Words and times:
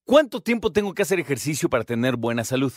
¿cuánto 0.03 0.41
tiempo 0.41 0.73
tengo 0.73 0.93
que 0.93 1.03
hacer 1.03 1.19
ejercicio 1.21 1.69
para 1.69 1.85
tener 1.85 2.17
buena 2.17 2.43
salud? 2.43 2.73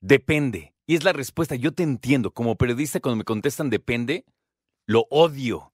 Depende. 0.00 0.74
Y 0.86 0.96
es 0.96 1.04
la 1.04 1.14
respuesta. 1.14 1.54
Yo 1.54 1.72
te 1.72 1.84
entiendo. 1.84 2.32
Como 2.32 2.56
periodista, 2.56 3.00
cuando 3.00 3.16
me 3.16 3.24
contestan 3.24 3.70
depende, 3.70 4.26
lo 4.86 5.06
odio. 5.08 5.72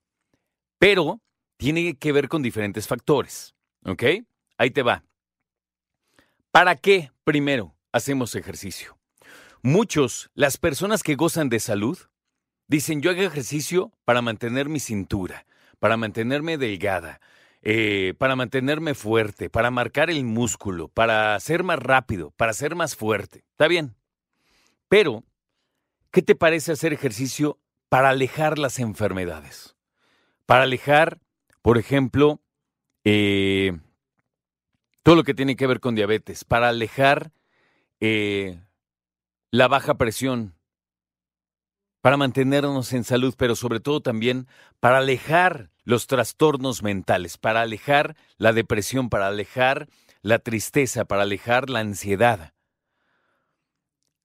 Pero 0.79 1.21
tiene 1.57 1.97
que 1.97 2.13
ver 2.13 2.29
con 2.29 2.43
diferentes 2.43 2.87
factores. 2.87 3.57
¿Ok? 3.85 4.05
Ahí 4.59 4.71
te 4.71 4.83
va. 4.83 5.03
¿Para 6.53 6.77
qué 6.77 7.11
primero 7.25 7.75
hacemos 7.91 8.37
ejercicio? 8.37 8.98
Muchos, 9.69 10.31
las 10.33 10.57
personas 10.57 11.03
que 11.03 11.15
gozan 11.15 11.51
de 11.51 11.61
salud, 11.61 11.99
dicen 12.69 13.03
yo 13.03 13.11
hago 13.11 13.21
ejercicio 13.21 13.93
para 14.07 14.23
mantener 14.23 14.71
mi 14.71 14.81
cintura, 14.81 15.45
para 15.79 15.99
mantenerme 15.99 16.57
delgada, 16.57 17.21
eh, 17.61 18.15
para 18.17 18.35
mantenerme 18.35 18.95
fuerte, 18.95 19.51
para 19.51 19.71
marcar 19.71 20.09
el 20.09 20.25
músculo, 20.25 20.89
para 20.89 21.39
ser 21.39 21.65
más 21.65 21.79
rápido, 21.81 22.31
para 22.39 22.55
ser 22.55 22.77
más 22.77 22.97
fuerte. 22.97 23.45
Está 23.51 23.69
bien. 23.69 23.95
Pero, 24.89 25.23
¿qué 26.13 26.23
te 26.23 26.35
parece 26.35 26.73
hacer 26.73 26.95
ejercicio 26.95 27.61
para 27.91 28.09
alejar 28.09 28.59
las 28.59 28.79
enfermedades? 28.79 29.77
Para 30.47 30.63
alejar, 30.63 31.21
por 31.61 31.77
ejemplo, 31.77 32.41
eh, 33.05 33.79
todo 35.03 35.15
lo 35.15 35.25
que 35.25 35.35
tiene 35.35 35.57
que 35.57 35.67
ver 35.67 35.81
con 35.81 35.95
diabetes, 35.95 36.45
para 36.45 36.71
alejar 36.71 37.33
eh, 38.01 38.63
la 39.51 39.69
baja 39.69 39.95
presión, 39.97 40.55
para 42.01 42.17
mantenernos 42.17 42.93
en 42.93 43.05
salud, 43.05 43.35
pero 43.37 43.57
sobre 43.57 43.81
todo 43.81 44.01
también 44.01 44.47
para 44.81 44.99
alejar 44.99 45.71
los 45.85 46.07
trastornos 46.07 46.83
mentales, 46.83 47.39
para 47.39 47.63
alejar 47.63 48.17
la 48.37 48.53
depresión, 48.53 49.09
para 49.09 49.27
alejar 49.27 49.89
la 50.23 50.39
tristeza, 50.39 51.05
para 51.07 51.23
alejar 51.23 51.71
la 51.71 51.81
ansiedad. 51.81 52.53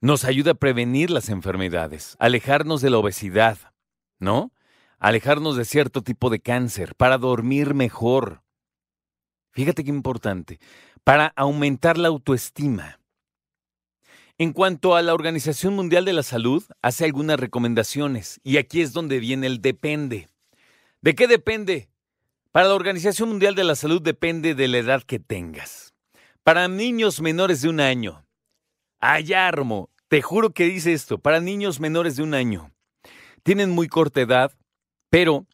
Nos 0.02 0.26
ayuda 0.26 0.52
a 0.52 0.56
prevenir 0.56 1.10
las 1.10 1.30
enfermedades, 1.30 2.16
alejarnos 2.20 2.82
de 2.82 2.90
la 2.90 2.98
obesidad, 2.98 3.58
¿no? 4.20 4.52
Alejarnos 5.00 5.58
de 5.58 5.66
cierto 5.66 6.02
tipo 6.02 6.30
de 6.30 6.40
cáncer, 6.40 6.96
para 6.96 7.18
dormir 7.18 7.74
mejor, 7.74 8.44
Fíjate 9.54 9.84
qué 9.84 9.92
importante, 9.92 10.60
para 11.04 11.28
aumentar 11.36 12.00
la 12.00 12.08
autoestima. 12.08 13.00
En 14.44 14.52
cuanto 14.52 14.98
a 14.98 15.02
la 15.02 15.14
Organización 15.14 15.74
Mundial 15.74 16.04
de 16.04 16.12
la 16.12 16.22
Salud, 16.22 16.66
hace 16.82 17.06
algunas 17.06 17.40
recomendaciones 17.40 18.42
y 18.44 18.58
aquí 18.58 18.82
es 18.82 18.92
donde 18.92 19.20
viene 19.20 19.48
el 19.48 19.62
depende. 19.62 20.28
¿De 21.02 21.16
qué 21.16 21.30
depende? 21.30 21.88
Para 22.52 22.68
la 22.68 22.74
Organización 22.74 23.30
Mundial 23.30 23.56
de 23.56 23.64
la 23.64 23.76
Salud 23.76 24.02
depende 24.02 24.54
de 24.54 24.68
la 24.68 24.80
edad 24.80 25.02
que 25.04 25.18
tengas. 25.18 25.94
Para 26.44 26.68
niños 26.68 27.22
menores 27.22 27.62
de 27.62 27.70
un 27.70 27.80
año. 27.80 28.26
Allá 29.00 29.48
armo, 29.48 29.90
te 30.10 30.22
juro 30.22 30.50
que 30.50 30.66
dice 30.66 30.92
esto, 30.92 31.20
para 31.20 31.40
niños 31.40 31.80
menores 31.80 32.18
de 32.18 32.24
un 32.24 32.34
año. 32.34 32.70
Tienen 33.44 33.70
muy 33.70 33.88
corta 33.88 34.20
edad, 34.20 34.52
pero 35.10 35.46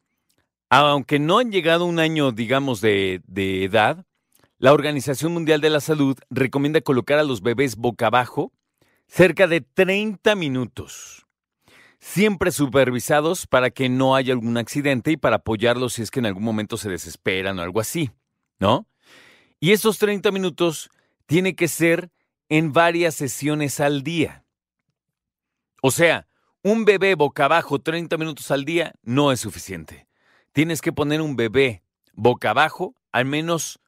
aunque 0.71 1.19
no 1.19 1.38
han 1.38 1.51
llegado 1.51 1.85
un 1.85 2.00
año, 2.00 2.31
digamos, 2.31 2.81
de, 2.81 3.21
edad, 3.35 4.03
la 4.57 4.73
Organización 4.73 5.31
Mundial 5.31 5.61
de 5.61 5.69
la 5.69 5.79
Salud 5.79 6.17
recomienda 6.31 6.81
colocar 6.81 7.19
a 7.19 7.23
los 7.23 7.44
bebés 7.44 7.75
boca 7.75 8.07
abajo 8.07 8.51
cerca 9.09 9.47
de 9.47 9.59
30 9.59 10.35
minutos, 10.35 11.27
siempre 11.99 12.51
supervisados 12.51 13.47
para 13.47 13.71
que 13.71 13.89
no 13.89 14.15
haya 14.15 14.31
algún 14.33 14.57
accidente 14.57 15.11
y 15.11 15.17
para 15.17 15.37
apoyarlos 15.37 15.95
si 15.95 16.03
es 16.03 16.11
que 16.11 16.19
en 16.19 16.27
algún 16.27 16.43
momento 16.43 16.77
se 16.77 16.89
desesperan 16.89 17.59
o 17.59 17.61
algo 17.61 17.81
así, 17.81 18.11
¿no? 18.59 18.87
Y 19.59 19.71
esos 19.73 19.97
30 19.97 20.31
minutos 20.31 20.89
tiene 21.25 21.55
que 21.55 21.67
ser 21.67 22.11
en 22.47 22.71
varias 22.71 23.15
sesiones 23.15 23.81
al 23.81 24.03
día. 24.03 24.45
O 25.81 25.91
sea, 25.91 26.27
un 26.63 26.85
bebé 26.85 27.15
boca 27.15 27.45
abajo 27.45 27.79
30 27.79 28.17
minutos 28.17 28.49
al 28.51 28.63
día 28.63 28.93
no 29.03 29.33
es 29.33 29.41
suficiente 29.41 30.09
tienes 30.51 30.81
que 30.81 30.91
poner 30.91 31.21
un 31.21 31.35
bebé 31.35 31.83
boca 32.13 32.51
abajo 32.51 32.95
al 33.11 33.25
menos 33.25 33.79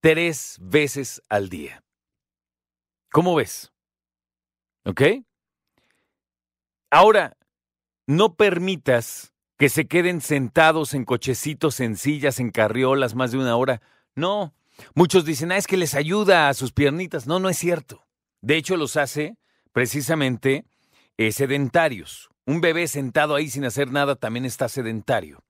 tres 0.00 0.58
veces 0.60 1.22
al 1.28 1.48
día. 1.48 1.82
¿Cómo 3.10 3.34
ves? 3.34 3.72
¿Ok? 4.86 5.02
Ahora, 6.90 7.36
no 8.06 8.36
permitas 8.36 9.34
que 9.58 9.68
se 9.68 9.86
queden 9.86 10.20
sentados 10.20 10.94
en 10.94 11.04
cochecitos, 11.04 11.80
en 11.80 11.96
sillas, 11.96 12.40
en 12.40 12.50
carriolas 12.50 13.14
más 13.14 13.32
de 13.32 13.38
una 13.38 13.56
hora. 13.56 13.82
No. 14.14 14.54
Muchos 14.94 15.24
dicen, 15.24 15.52
ah, 15.52 15.56
es 15.56 15.66
que 15.66 15.76
les 15.76 15.94
ayuda 15.94 16.48
a 16.48 16.54
sus 16.54 16.72
piernitas. 16.72 17.26
No, 17.26 17.38
no 17.38 17.48
es 17.48 17.58
cierto. 17.58 18.06
De 18.40 18.56
hecho, 18.56 18.76
los 18.76 18.96
hace 18.96 19.36
precisamente 19.72 20.64
eh, 21.18 21.32
sedentarios. 21.32 22.30
Un 22.46 22.60
bebé 22.60 22.86
sentado 22.86 23.34
ahí 23.34 23.50
sin 23.50 23.64
hacer 23.64 23.90
nada 23.90 24.16
también 24.16 24.44
está 24.44 24.68
sedentario 24.68 25.42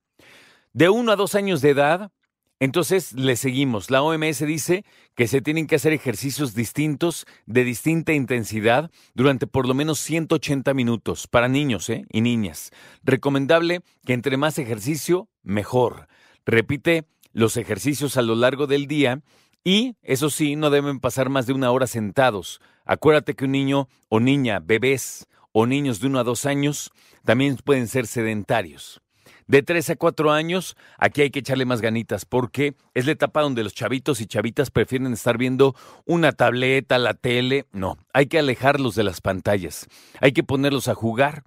de 0.77 0.89
uno 0.89 1.11
a 1.11 1.15
dos 1.15 1.33
años 1.33 1.61
de 1.61 1.71
edad, 1.71 2.11
entonces 2.59 3.13
le 3.13 3.35
seguimos. 3.35 3.91
La 3.91 4.01
OMS 4.01 4.39
dice 4.45 4.83
que 5.15 5.27
se 5.27 5.41
tienen 5.41 5.67
que 5.67 5.75
hacer 5.75 5.93
ejercicios 5.93 6.55
distintos, 6.55 7.25
de 7.45 7.63
distinta 7.63 8.13
intensidad, 8.13 8.89
durante 9.13 9.45
por 9.45 9.67
lo 9.67 9.73
menos 9.73 9.99
180 9.99 10.73
minutos 10.73 11.27
para 11.27 11.47
niños 11.47 11.89
¿eh? 11.89 12.05
y 12.11 12.21
niñas. 12.21 12.71
Recomendable 13.03 13.81
que 14.05 14.13
entre 14.13 14.37
más 14.37 14.57
ejercicio, 14.57 15.29
mejor. 15.43 16.07
Repite 16.45 17.05
los 17.31 17.57
ejercicios 17.57 18.17
a 18.17 18.23
lo 18.23 18.35
largo 18.35 18.65
del 18.65 18.87
día 18.87 19.21
y, 19.63 19.95
eso 20.01 20.29
sí, 20.29 20.55
no 20.55 20.69
deben 20.69 20.99
pasar 20.99 21.29
más 21.29 21.45
de 21.45 21.53
una 21.53 21.71
hora 21.71 21.87
sentados. 21.87 22.61
Acuérdate 22.85 23.35
que 23.35 23.45
un 23.45 23.51
niño 23.51 23.89
o 24.09 24.19
niña, 24.19 24.59
bebés 24.59 25.27
o 25.51 25.65
niños 25.67 25.99
de 25.99 26.07
uno 26.07 26.19
a 26.19 26.23
dos 26.23 26.45
años, 26.45 26.91
también 27.23 27.57
pueden 27.57 27.87
ser 27.87 28.07
sedentarios 28.07 29.01
de 29.47 29.63
3 29.63 29.91
a 29.91 29.95
4 29.95 30.31
años, 30.31 30.75
aquí 30.97 31.21
hay 31.21 31.31
que 31.31 31.39
echarle 31.39 31.65
más 31.65 31.81
ganitas 31.81 32.25
porque 32.25 32.75
es 32.93 33.05
la 33.05 33.13
etapa 33.13 33.41
donde 33.41 33.63
los 33.63 33.73
chavitos 33.73 34.21
y 34.21 34.27
chavitas 34.27 34.71
prefieren 34.71 35.13
estar 35.13 35.37
viendo 35.37 35.75
una 36.05 36.33
tableta, 36.33 36.97
la 36.97 37.13
tele. 37.13 37.65
No, 37.71 37.97
hay 38.13 38.27
que 38.27 38.39
alejarlos 38.39 38.95
de 38.95 39.03
las 39.03 39.21
pantallas, 39.21 39.87
hay 40.19 40.33
que 40.33 40.43
ponerlos 40.43 40.87
a 40.87 40.95
jugar. 40.95 41.43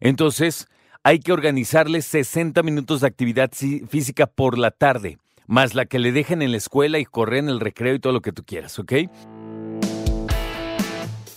Entonces, 0.00 0.66
hay 1.02 1.20
que 1.20 1.32
organizarles 1.32 2.06
60 2.06 2.62
minutos 2.62 3.02
de 3.02 3.06
actividad 3.06 3.50
física 3.52 4.26
por 4.26 4.58
la 4.58 4.70
tarde, 4.70 5.18
más 5.46 5.74
la 5.74 5.84
que 5.84 5.98
le 5.98 6.12
dejen 6.12 6.42
en 6.42 6.50
la 6.50 6.56
escuela 6.56 6.98
y 6.98 7.04
correr 7.04 7.40
en 7.40 7.50
el 7.50 7.60
recreo 7.60 7.94
y 7.94 8.00
todo 8.00 8.12
lo 8.12 8.22
que 8.22 8.32
tú 8.32 8.42
quieras, 8.44 8.78
¿ok? 8.78 8.92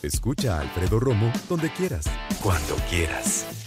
Escucha 0.02 0.58
a 0.58 0.62
Alfredo 0.62 1.00
Romo 1.00 1.32
donde 1.50 1.70
quieras. 1.70 2.06
Cuando 2.42 2.76
quieras. 2.90 3.67